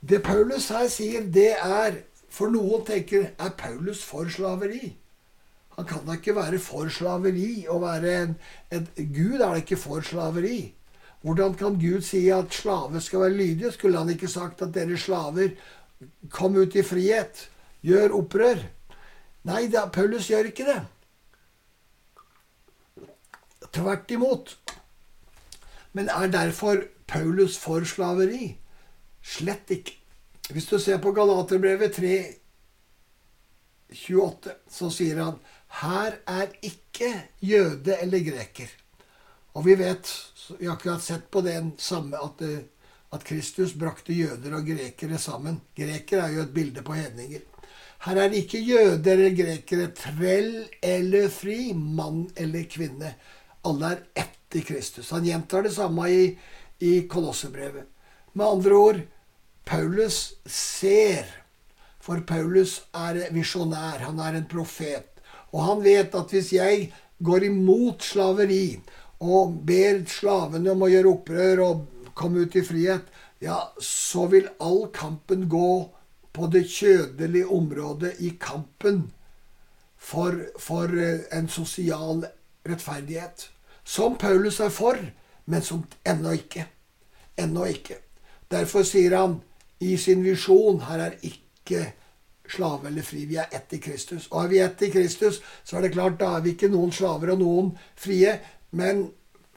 Det 0.00 0.22
Paulus 0.24 0.70
her 0.72 0.88
sier, 0.90 1.28
det 1.28 1.52
er 1.58 2.00
For 2.32 2.48
noen 2.48 2.80
tenker 2.88 3.26
er 3.36 3.50
Paulus 3.60 4.00
for 4.08 4.24
slaveri? 4.32 4.94
Han 5.76 5.84
kan 5.84 6.06
da 6.06 6.14
ikke 6.16 6.32
være 6.32 6.56
for 6.64 6.88
slaveri 6.88 7.66
og 7.68 7.82
være 7.82 8.14
en, 8.22 8.32
en 8.72 8.86
Gud 9.12 9.34
er 9.34 9.42
da 9.42 9.58
ikke 9.60 9.76
for 9.76 10.00
slaveri. 10.00 10.72
Hvordan 11.20 11.52
kan 11.60 11.76
Gud 11.76 12.00
si 12.00 12.22
at 12.32 12.56
slave 12.56 13.00
skal 13.04 13.20
være 13.26 13.36
lydige? 13.36 13.72
Skulle 13.76 13.98
han 13.98 14.08
ikke 14.10 14.32
sagt 14.32 14.64
at 14.64 14.72
dere 14.72 14.96
slaver 14.96 15.52
Kom 16.30 16.56
ut 16.56 16.76
i 16.76 16.84
frihet. 16.86 17.48
Gjør 17.82 18.16
opprør. 18.20 18.62
Nei, 19.48 19.66
da, 19.72 19.86
Paulus 19.90 20.28
gjør 20.30 20.50
ikke 20.52 20.66
det. 20.68 20.80
Tvert 23.72 24.10
imot. 24.14 24.54
Men 25.92 26.08
er 26.12 26.30
derfor 26.32 26.84
Paulus 27.08 27.58
for 27.58 27.84
slaveri? 27.88 28.52
Slett 29.22 29.70
ikke. 29.70 29.98
Hvis 30.52 30.68
du 30.68 30.78
ser 30.78 30.98
på 31.02 31.12
Galaterbrevet 31.16 31.94
3, 31.96 32.14
28, 33.92 34.54
så 34.70 34.88
sier 34.92 35.20
han 35.22 35.40
her 35.80 36.18
er 36.28 36.52
ikke 36.64 37.10
jøde 37.40 37.96
eller 38.02 38.24
greker. 38.26 38.68
Og 39.56 39.64
vi 39.66 39.76
vet, 39.80 40.08
vi 40.58 40.66
har 40.66 40.76
akkurat 40.76 41.02
sett 41.04 41.30
på 41.30 41.40
den 41.44 41.72
samme, 41.78 42.16
at, 42.20 42.42
at 43.12 43.24
Kristus 43.28 43.74
brakte 43.76 44.14
jøder 44.16 44.56
og 44.56 44.66
grekere 44.66 45.18
sammen. 45.20 45.60
Grekere 45.76 46.28
er 46.28 46.36
jo 46.36 46.46
et 46.46 46.54
bilde 46.54 46.84
på 46.84 46.96
hedninger. 46.96 47.44
Her 48.02 48.18
er 48.18 48.32
det 48.32 48.42
ikke 48.42 48.62
jøder 48.66 49.12
eller 49.12 49.36
grekere, 49.36 49.90
trell 49.94 50.64
eller 50.82 51.28
fri, 51.30 51.72
mann 51.72 52.24
eller 52.36 52.64
kvinne. 52.70 53.12
Alle 53.68 53.92
er 53.92 54.24
ett 54.24 54.56
i 54.58 54.64
Kristus. 54.66 55.12
Han 55.14 55.26
gjentar 55.28 55.62
det 55.62 55.74
samme 55.76 56.08
i, 56.10 56.24
i 56.82 56.92
Kolossebrevet. 57.08 57.86
Med 58.32 58.46
andre 58.46 58.74
ord, 58.74 59.00
Paulus 59.64 60.34
ser. 60.46 61.28
For 62.02 62.24
Paulus 62.26 62.80
er 62.96 63.28
visjonær. 63.30 64.02
Han 64.08 64.18
er 64.18 64.40
en 64.40 64.50
profet. 64.50 65.22
Og 65.52 65.62
han 65.68 65.84
vet 65.84 66.14
at 66.18 66.32
hvis 66.32 66.50
jeg 66.56 66.88
går 67.22 67.46
imot 67.46 68.02
slaveri 68.02 68.80
og 69.22 69.52
ber 69.68 70.02
slavene 70.10 70.72
om 70.72 70.82
å 70.82 70.90
gjøre 70.90 71.12
opprør 71.12 71.62
og 71.68 72.01
komme 72.14 72.44
ut 72.44 72.56
i 72.56 72.64
frihet, 72.64 73.08
ja, 73.42 73.72
så 73.80 74.26
vil 74.26 74.48
all 74.58 74.86
kampen 74.94 75.48
gå 75.48 75.90
på 76.32 76.46
det 76.52 76.64
kjødelige 76.70 77.46
området 77.46 78.14
i 78.18 78.36
kampen 78.40 79.10
for, 79.96 80.38
for 80.58 80.92
eh, 80.98 81.26
en 81.32 81.48
sosial 81.48 82.24
rettferdighet. 82.68 83.50
Som 83.84 84.16
Paulus 84.18 84.60
er 84.60 84.68
for, 84.68 84.98
men 85.44 85.62
som 85.62 85.84
ennå 86.06 86.36
ikke. 86.38 86.66
Ennå 87.36 87.64
ikke. 87.64 87.98
Derfor 88.50 88.86
sier 88.86 89.16
han 89.16 89.40
i 89.82 89.96
sin 89.96 90.22
visjon 90.24 90.84
her 90.86 91.08
er 91.08 91.18
ikke 91.26 91.92
slave 92.52 92.88
eller 92.88 93.02
fri. 93.02 93.24
Vi 93.26 93.38
er 93.40 93.50
ett 93.50 93.72
i 93.72 93.80
Kristus. 93.82 94.28
Og 94.30 94.44
er 94.44 94.48
vi 94.48 94.60
ett 94.62 94.82
i 94.82 94.90
Kristus, 94.92 95.40
så 95.64 95.76
er 95.76 95.86
det 95.86 95.94
klart, 95.96 96.20
da 96.20 96.36
er 96.36 96.44
vi 96.44 96.54
ikke 96.54 96.70
noen 96.72 96.92
slaver 96.92 97.34
og 97.34 97.42
noen 97.42 97.72
frie. 97.96 98.36
Men 98.70 99.08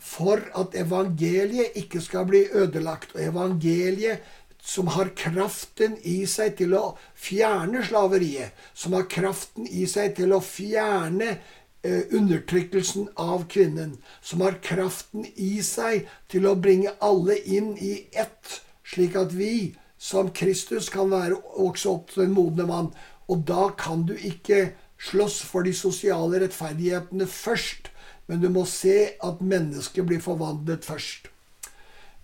for 0.05 0.41
at 0.53 0.75
evangeliet 0.77 1.77
ikke 1.81 2.01
skal 2.03 2.27
bli 2.29 2.45
ødelagt, 2.53 3.15
og 3.15 3.23
evangeliet 3.25 4.25
som 4.65 4.89
har 4.93 5.11
kraften 5.17 5.97
i 6.01 6.23
seg 6.29 6.55
til 6.59 6.73
å 6.77 6.95
fjerne 7.13 7.83
slaveriet, 7.85 8.53
som 8.73 8.95
har 8.97 9.07
kraften 9.09 9.67
i 9.69 9.85
seg 9.89 10.15
til 10.17 10.33
å 10.33 10.41
fjerne 10.41 11.35
eh, 11.35 12.03
undertrykkelsen 12.17 13.11
av 13.21 13.45
kvinnen, 13.49 13.97
som 14.25 14.41
har 14.45 14.57
kraften 14.65 15.27
i 15.35 15.59
seg 15.65 16.09
til 16.33 16.49
å 16.49 16.55
bringe 16.57 16.95
alle 17.05 17.37
inn 17.45 17.75
i 17.77 17.97
ett, 18.13 18.61
slik 18.85 19.17
at 19.21 19.33
vi 19.37 19.75
som 20.01 20.29
Kristus 20.33 20.89
kan 20.93 21.13
være 21.13 21.37
også 21.61 21.97
opp 21.97 22.13
til 22.13 22.27
en 22.27 22.37
modne 22.37 22.65
mann. 22.69 22.93
Og 23.29 23.45
da 23.49 23.71
kan 23.77 24.05
du 24.05 24.13
ikke 24.17 24.75
slåss 25.01 25.41
for 25.49 25.65
de 25.65 25.73
sosiale 25.73 26.41
rettferdighetene 26.43 27.29
først, 27.29 27.89
men 28.27 28.41
du 28.41 28.49
må 28.49 28.65
se 28.69 29.15
at 29.23 29.41
mennesket 29.41 30.05
blir 30.07 30.23
forvandlet 30.23 30.85
først. 30.85 31.29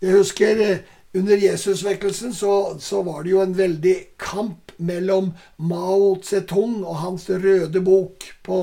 Jeg 0.02 0.18
husker 0.18 0.64
eh, 0.66 0.84
under 1.14 1.38
Jesusvekkelsen 1.38 2.34
så, 2.34 2.80
så 2.80 3.02
var 3.04 3.24
det 3.24 3.34
jo 3.34 3.42
en 3.44 3.58
veldig 3.58 3.96
kamp 4.18 4.72
mellom 4.82 5.32
Mao 5.58 6.16
Zedong 6.24 6.82
og 6.86 7.02
hans 7.04 7.30
røde 7.30 7.82
bok 7.84 8.26
på 8.44 8.60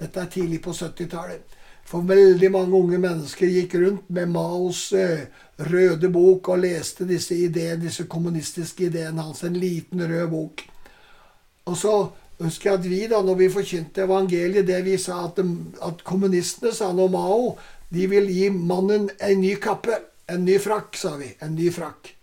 Dette 0.00 0.20
er 0.20 0.32
tidlig 0.32 0.60
på 0.64 0.74
70-tallet. 0.76 1.58
For 1.86 2.04
veldig 2.08 2.50
mange 2.52 2.78
unge 2.78 2.98
mennesker 2.98 3.50
gikk 3.52 3.74
rundt 3.80 4.10
med 4.10 4.30
Maos 4.32 4.92
eh, 4.96 5.26
røde 5.68 6.08
bok 6.12 6.48
og 6.54 6.62
leste 6.62 7.04
disse 7.08 7.36
ideene, 7.36 7.82
disse 7.84 8.06
kommunistiske 8.08 8.86
ideene 8.86 9.22
hans. 9.26 9.42
En 9.44 9.58
liten 9.58 10.00
rød 10.00 10.28
bok. 10.32 10.62
Og 11.68 11.76
så 11.76 11.96
husker 12.40 12.70
jeg 12.70 12.78
at 12.78 12.88
vi, 12.90 13.00
da, 13.10 13.20
når 13.22 13.34
vi 13.34 13.50
forkynte 13.52 14.06
evangeliet, 14.06 14.66
det 14.66 14.80
vi 14.84 14.96
sa 14.98 15.24
at, 15.26 15.38
at 15.82 16.04
kommunistene 16.04 16.72
sa 16.74 16.92
nå 16.92 17.08
Mao, 17.12 17.56
de 17.92 18.06
vil 18.08 18.30
gi 18.32 18.48
mannen 18.50 19.10
en 19.20 19.40
ny 19.40 19.54
kappe. 19.60 19.98
En 20.30 20.44
ny 20.46 20.56
frakk, 20.62 20.96
sa 20.96 21.16
vi. 21.20 21.32
En 21.42 21.56
ny 21.58 21.68
frakk. 21.74 22.14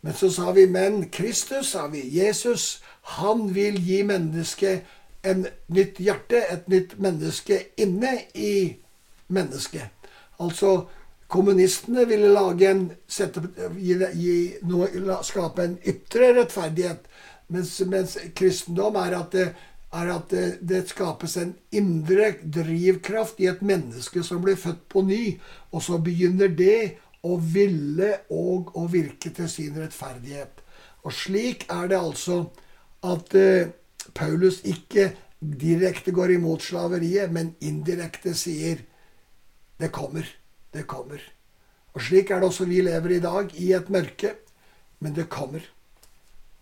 Men 0.00 0.14
så 0.16 0.30
sa 0.32 0.52
vi, 0.56 0.64
men 0.70 1.10
Kristus, 1.12 1.74
sa 1.74 1.86
vi, 1.92 2.06
Jesus, 2.14 2.80
han 3.18 3.50
vil 3.54 3.76
gi 3.84 4.00
mennesket 4.06 4.86
en 5.26 5.44
nytt 5.68 6.00
hjerte, 6.00 6.40
et 6.40 6.68
nytt 6.72 6.96
menneske 7.02 7.58
inne 7.76 8.14
i 8.32 8.54
mennesket. 9.28 10.08
Altså 10.40 10.86
Kommunistene 11.30 12.08
ville 12.08 12.32
lage 12.34 12.66
en, 12.66 12.86
sette, 13.06 13.42
gi, 13.78 13.94
gi, 14.18 14.36
skape 15.22 15.62
en 15.62 15.76
ytre 15.86 16.32
rettferdighet, 16.40 17.04
mens, 17.50 17.74
mens 17.86 18.16
kristendom 18.36 18.96
er 19.00 19.16
at, 19.18 19.34
det, 19.34 19.46
er 19.92 20.10
at 20.14 20.32
det, 20.32 20.46
det, 20.66 20.84
skapes 20.90 21.36
en 21.40 21.52
indre 21.74 22.32
drivkraft 22.42 23.40
i 23.42 23.48
et 23.50 23.62
menneske 23.62 24.22
som 24.26 24.42
blir 24.44 24.58
født 24.60 24.86
på 24.92 25.04
ny. 25.06 25.22
Og 25.74 25.84
så 25.84 25.98
begynner 26.02 26.52
det 26.54 26.96
å 27.26 27.36
ville 27.42 28.12
og 28.32 28.72
å 28.78 28.86
virke 28.90 29.32
til 29.36 29.50
sin 29.50 29.76
rettferdighet. 29.80 30.62
Og 31.04 31.14
slik 31.16 31.66
er 31.72 31.90
det 31.90 31.98
altså 31.98 32.44
at 33.06 33.34
uh, 33.36 33.72
Paulus 34.16 34.60
ikke 34.68 35.10
direkte 35.40 36.12
går 36.12 36.36
imot 36.36 36.64
slaveriet, 36.64 37.32
men 37.32 37.54
indirekte 37.64 38.34
sier 38.36 38.82
det 39.80 39.88
kommer. 39.92 40.26
Det 40.70 40.84
kommer. 40.86 41.22
Og 41.96 42.04
slik 42.04 42.30
er 42.30 42.40
det 42.40 42.50
også 42.50 42.68
vi 42.68 42.82
lever 42.84 43.16
i 43.16 43.22
dag, 43.24 43.54
i 43.56 43.72
et 43.74 43.88
mørke. 43.90 44.34
Men 45.00 45.16
det 45.16 45.30
kommer. 45.32 45.64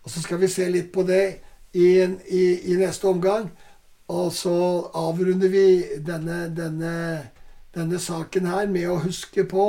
Og 0.03 0.11
så 0.11 0.21
skal 0.21 0.39
vi 0.41 0.47
se 0.47 0.67
litt 0.69 0.91
på 0.93 1.03
det 1.07 1.39
i, 1.73 1.89
i, 2.29 2.43
i 2.71 2.77
neste 2.79 3.07
omgang. 3.07 3.49
Og 4.09 4.33
så 4.33 4.55
avrunder 4.97 5.51
vi 5.53 5.65
denne, 6.05 6.47
denne, 6.55 6.93
denne 7.75 7.99
saken 8.01 8.47
her 8.49 8.69
med 8.71 8.89
å 8.89 9.01
huske 9.03 9.45
på 9.49 9.65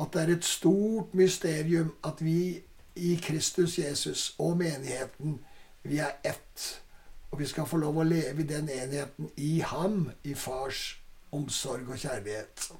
at 0.00 0.14
det 0.14 0.22
er 0.22 0.32
et 0.36 0.46
stort 0.48 1.12
mysterium 1.14 1.92
at 2.04 2.22
vi 2.24 2.62
i 2.96 3.16
Kristus 3.22 3.78
Jesus 3.78 4.34
og 4.38 4.56
menigheten, 4.60 5.40
vi 5.82 5.98
er 5.98 6.16
ett. 6.24 6.82
Og 7.30 7.40
vi 7.40 7.46
skal 7.48 7.66
få 7.66 7.80
lov 7.80 8.00
å 8.00 8.06
leve 8.06 8.44
i 8.44 8.48
den 8.48 8.68
enheten 8.68 9.30
i 9.36 9.60
ham, 9.64 10.10
i 10.24 10.34
fars 10.34 10.98
omsorg 11.32 11.88
og 11.88 11.98
kjærlighet. 11.98 12.72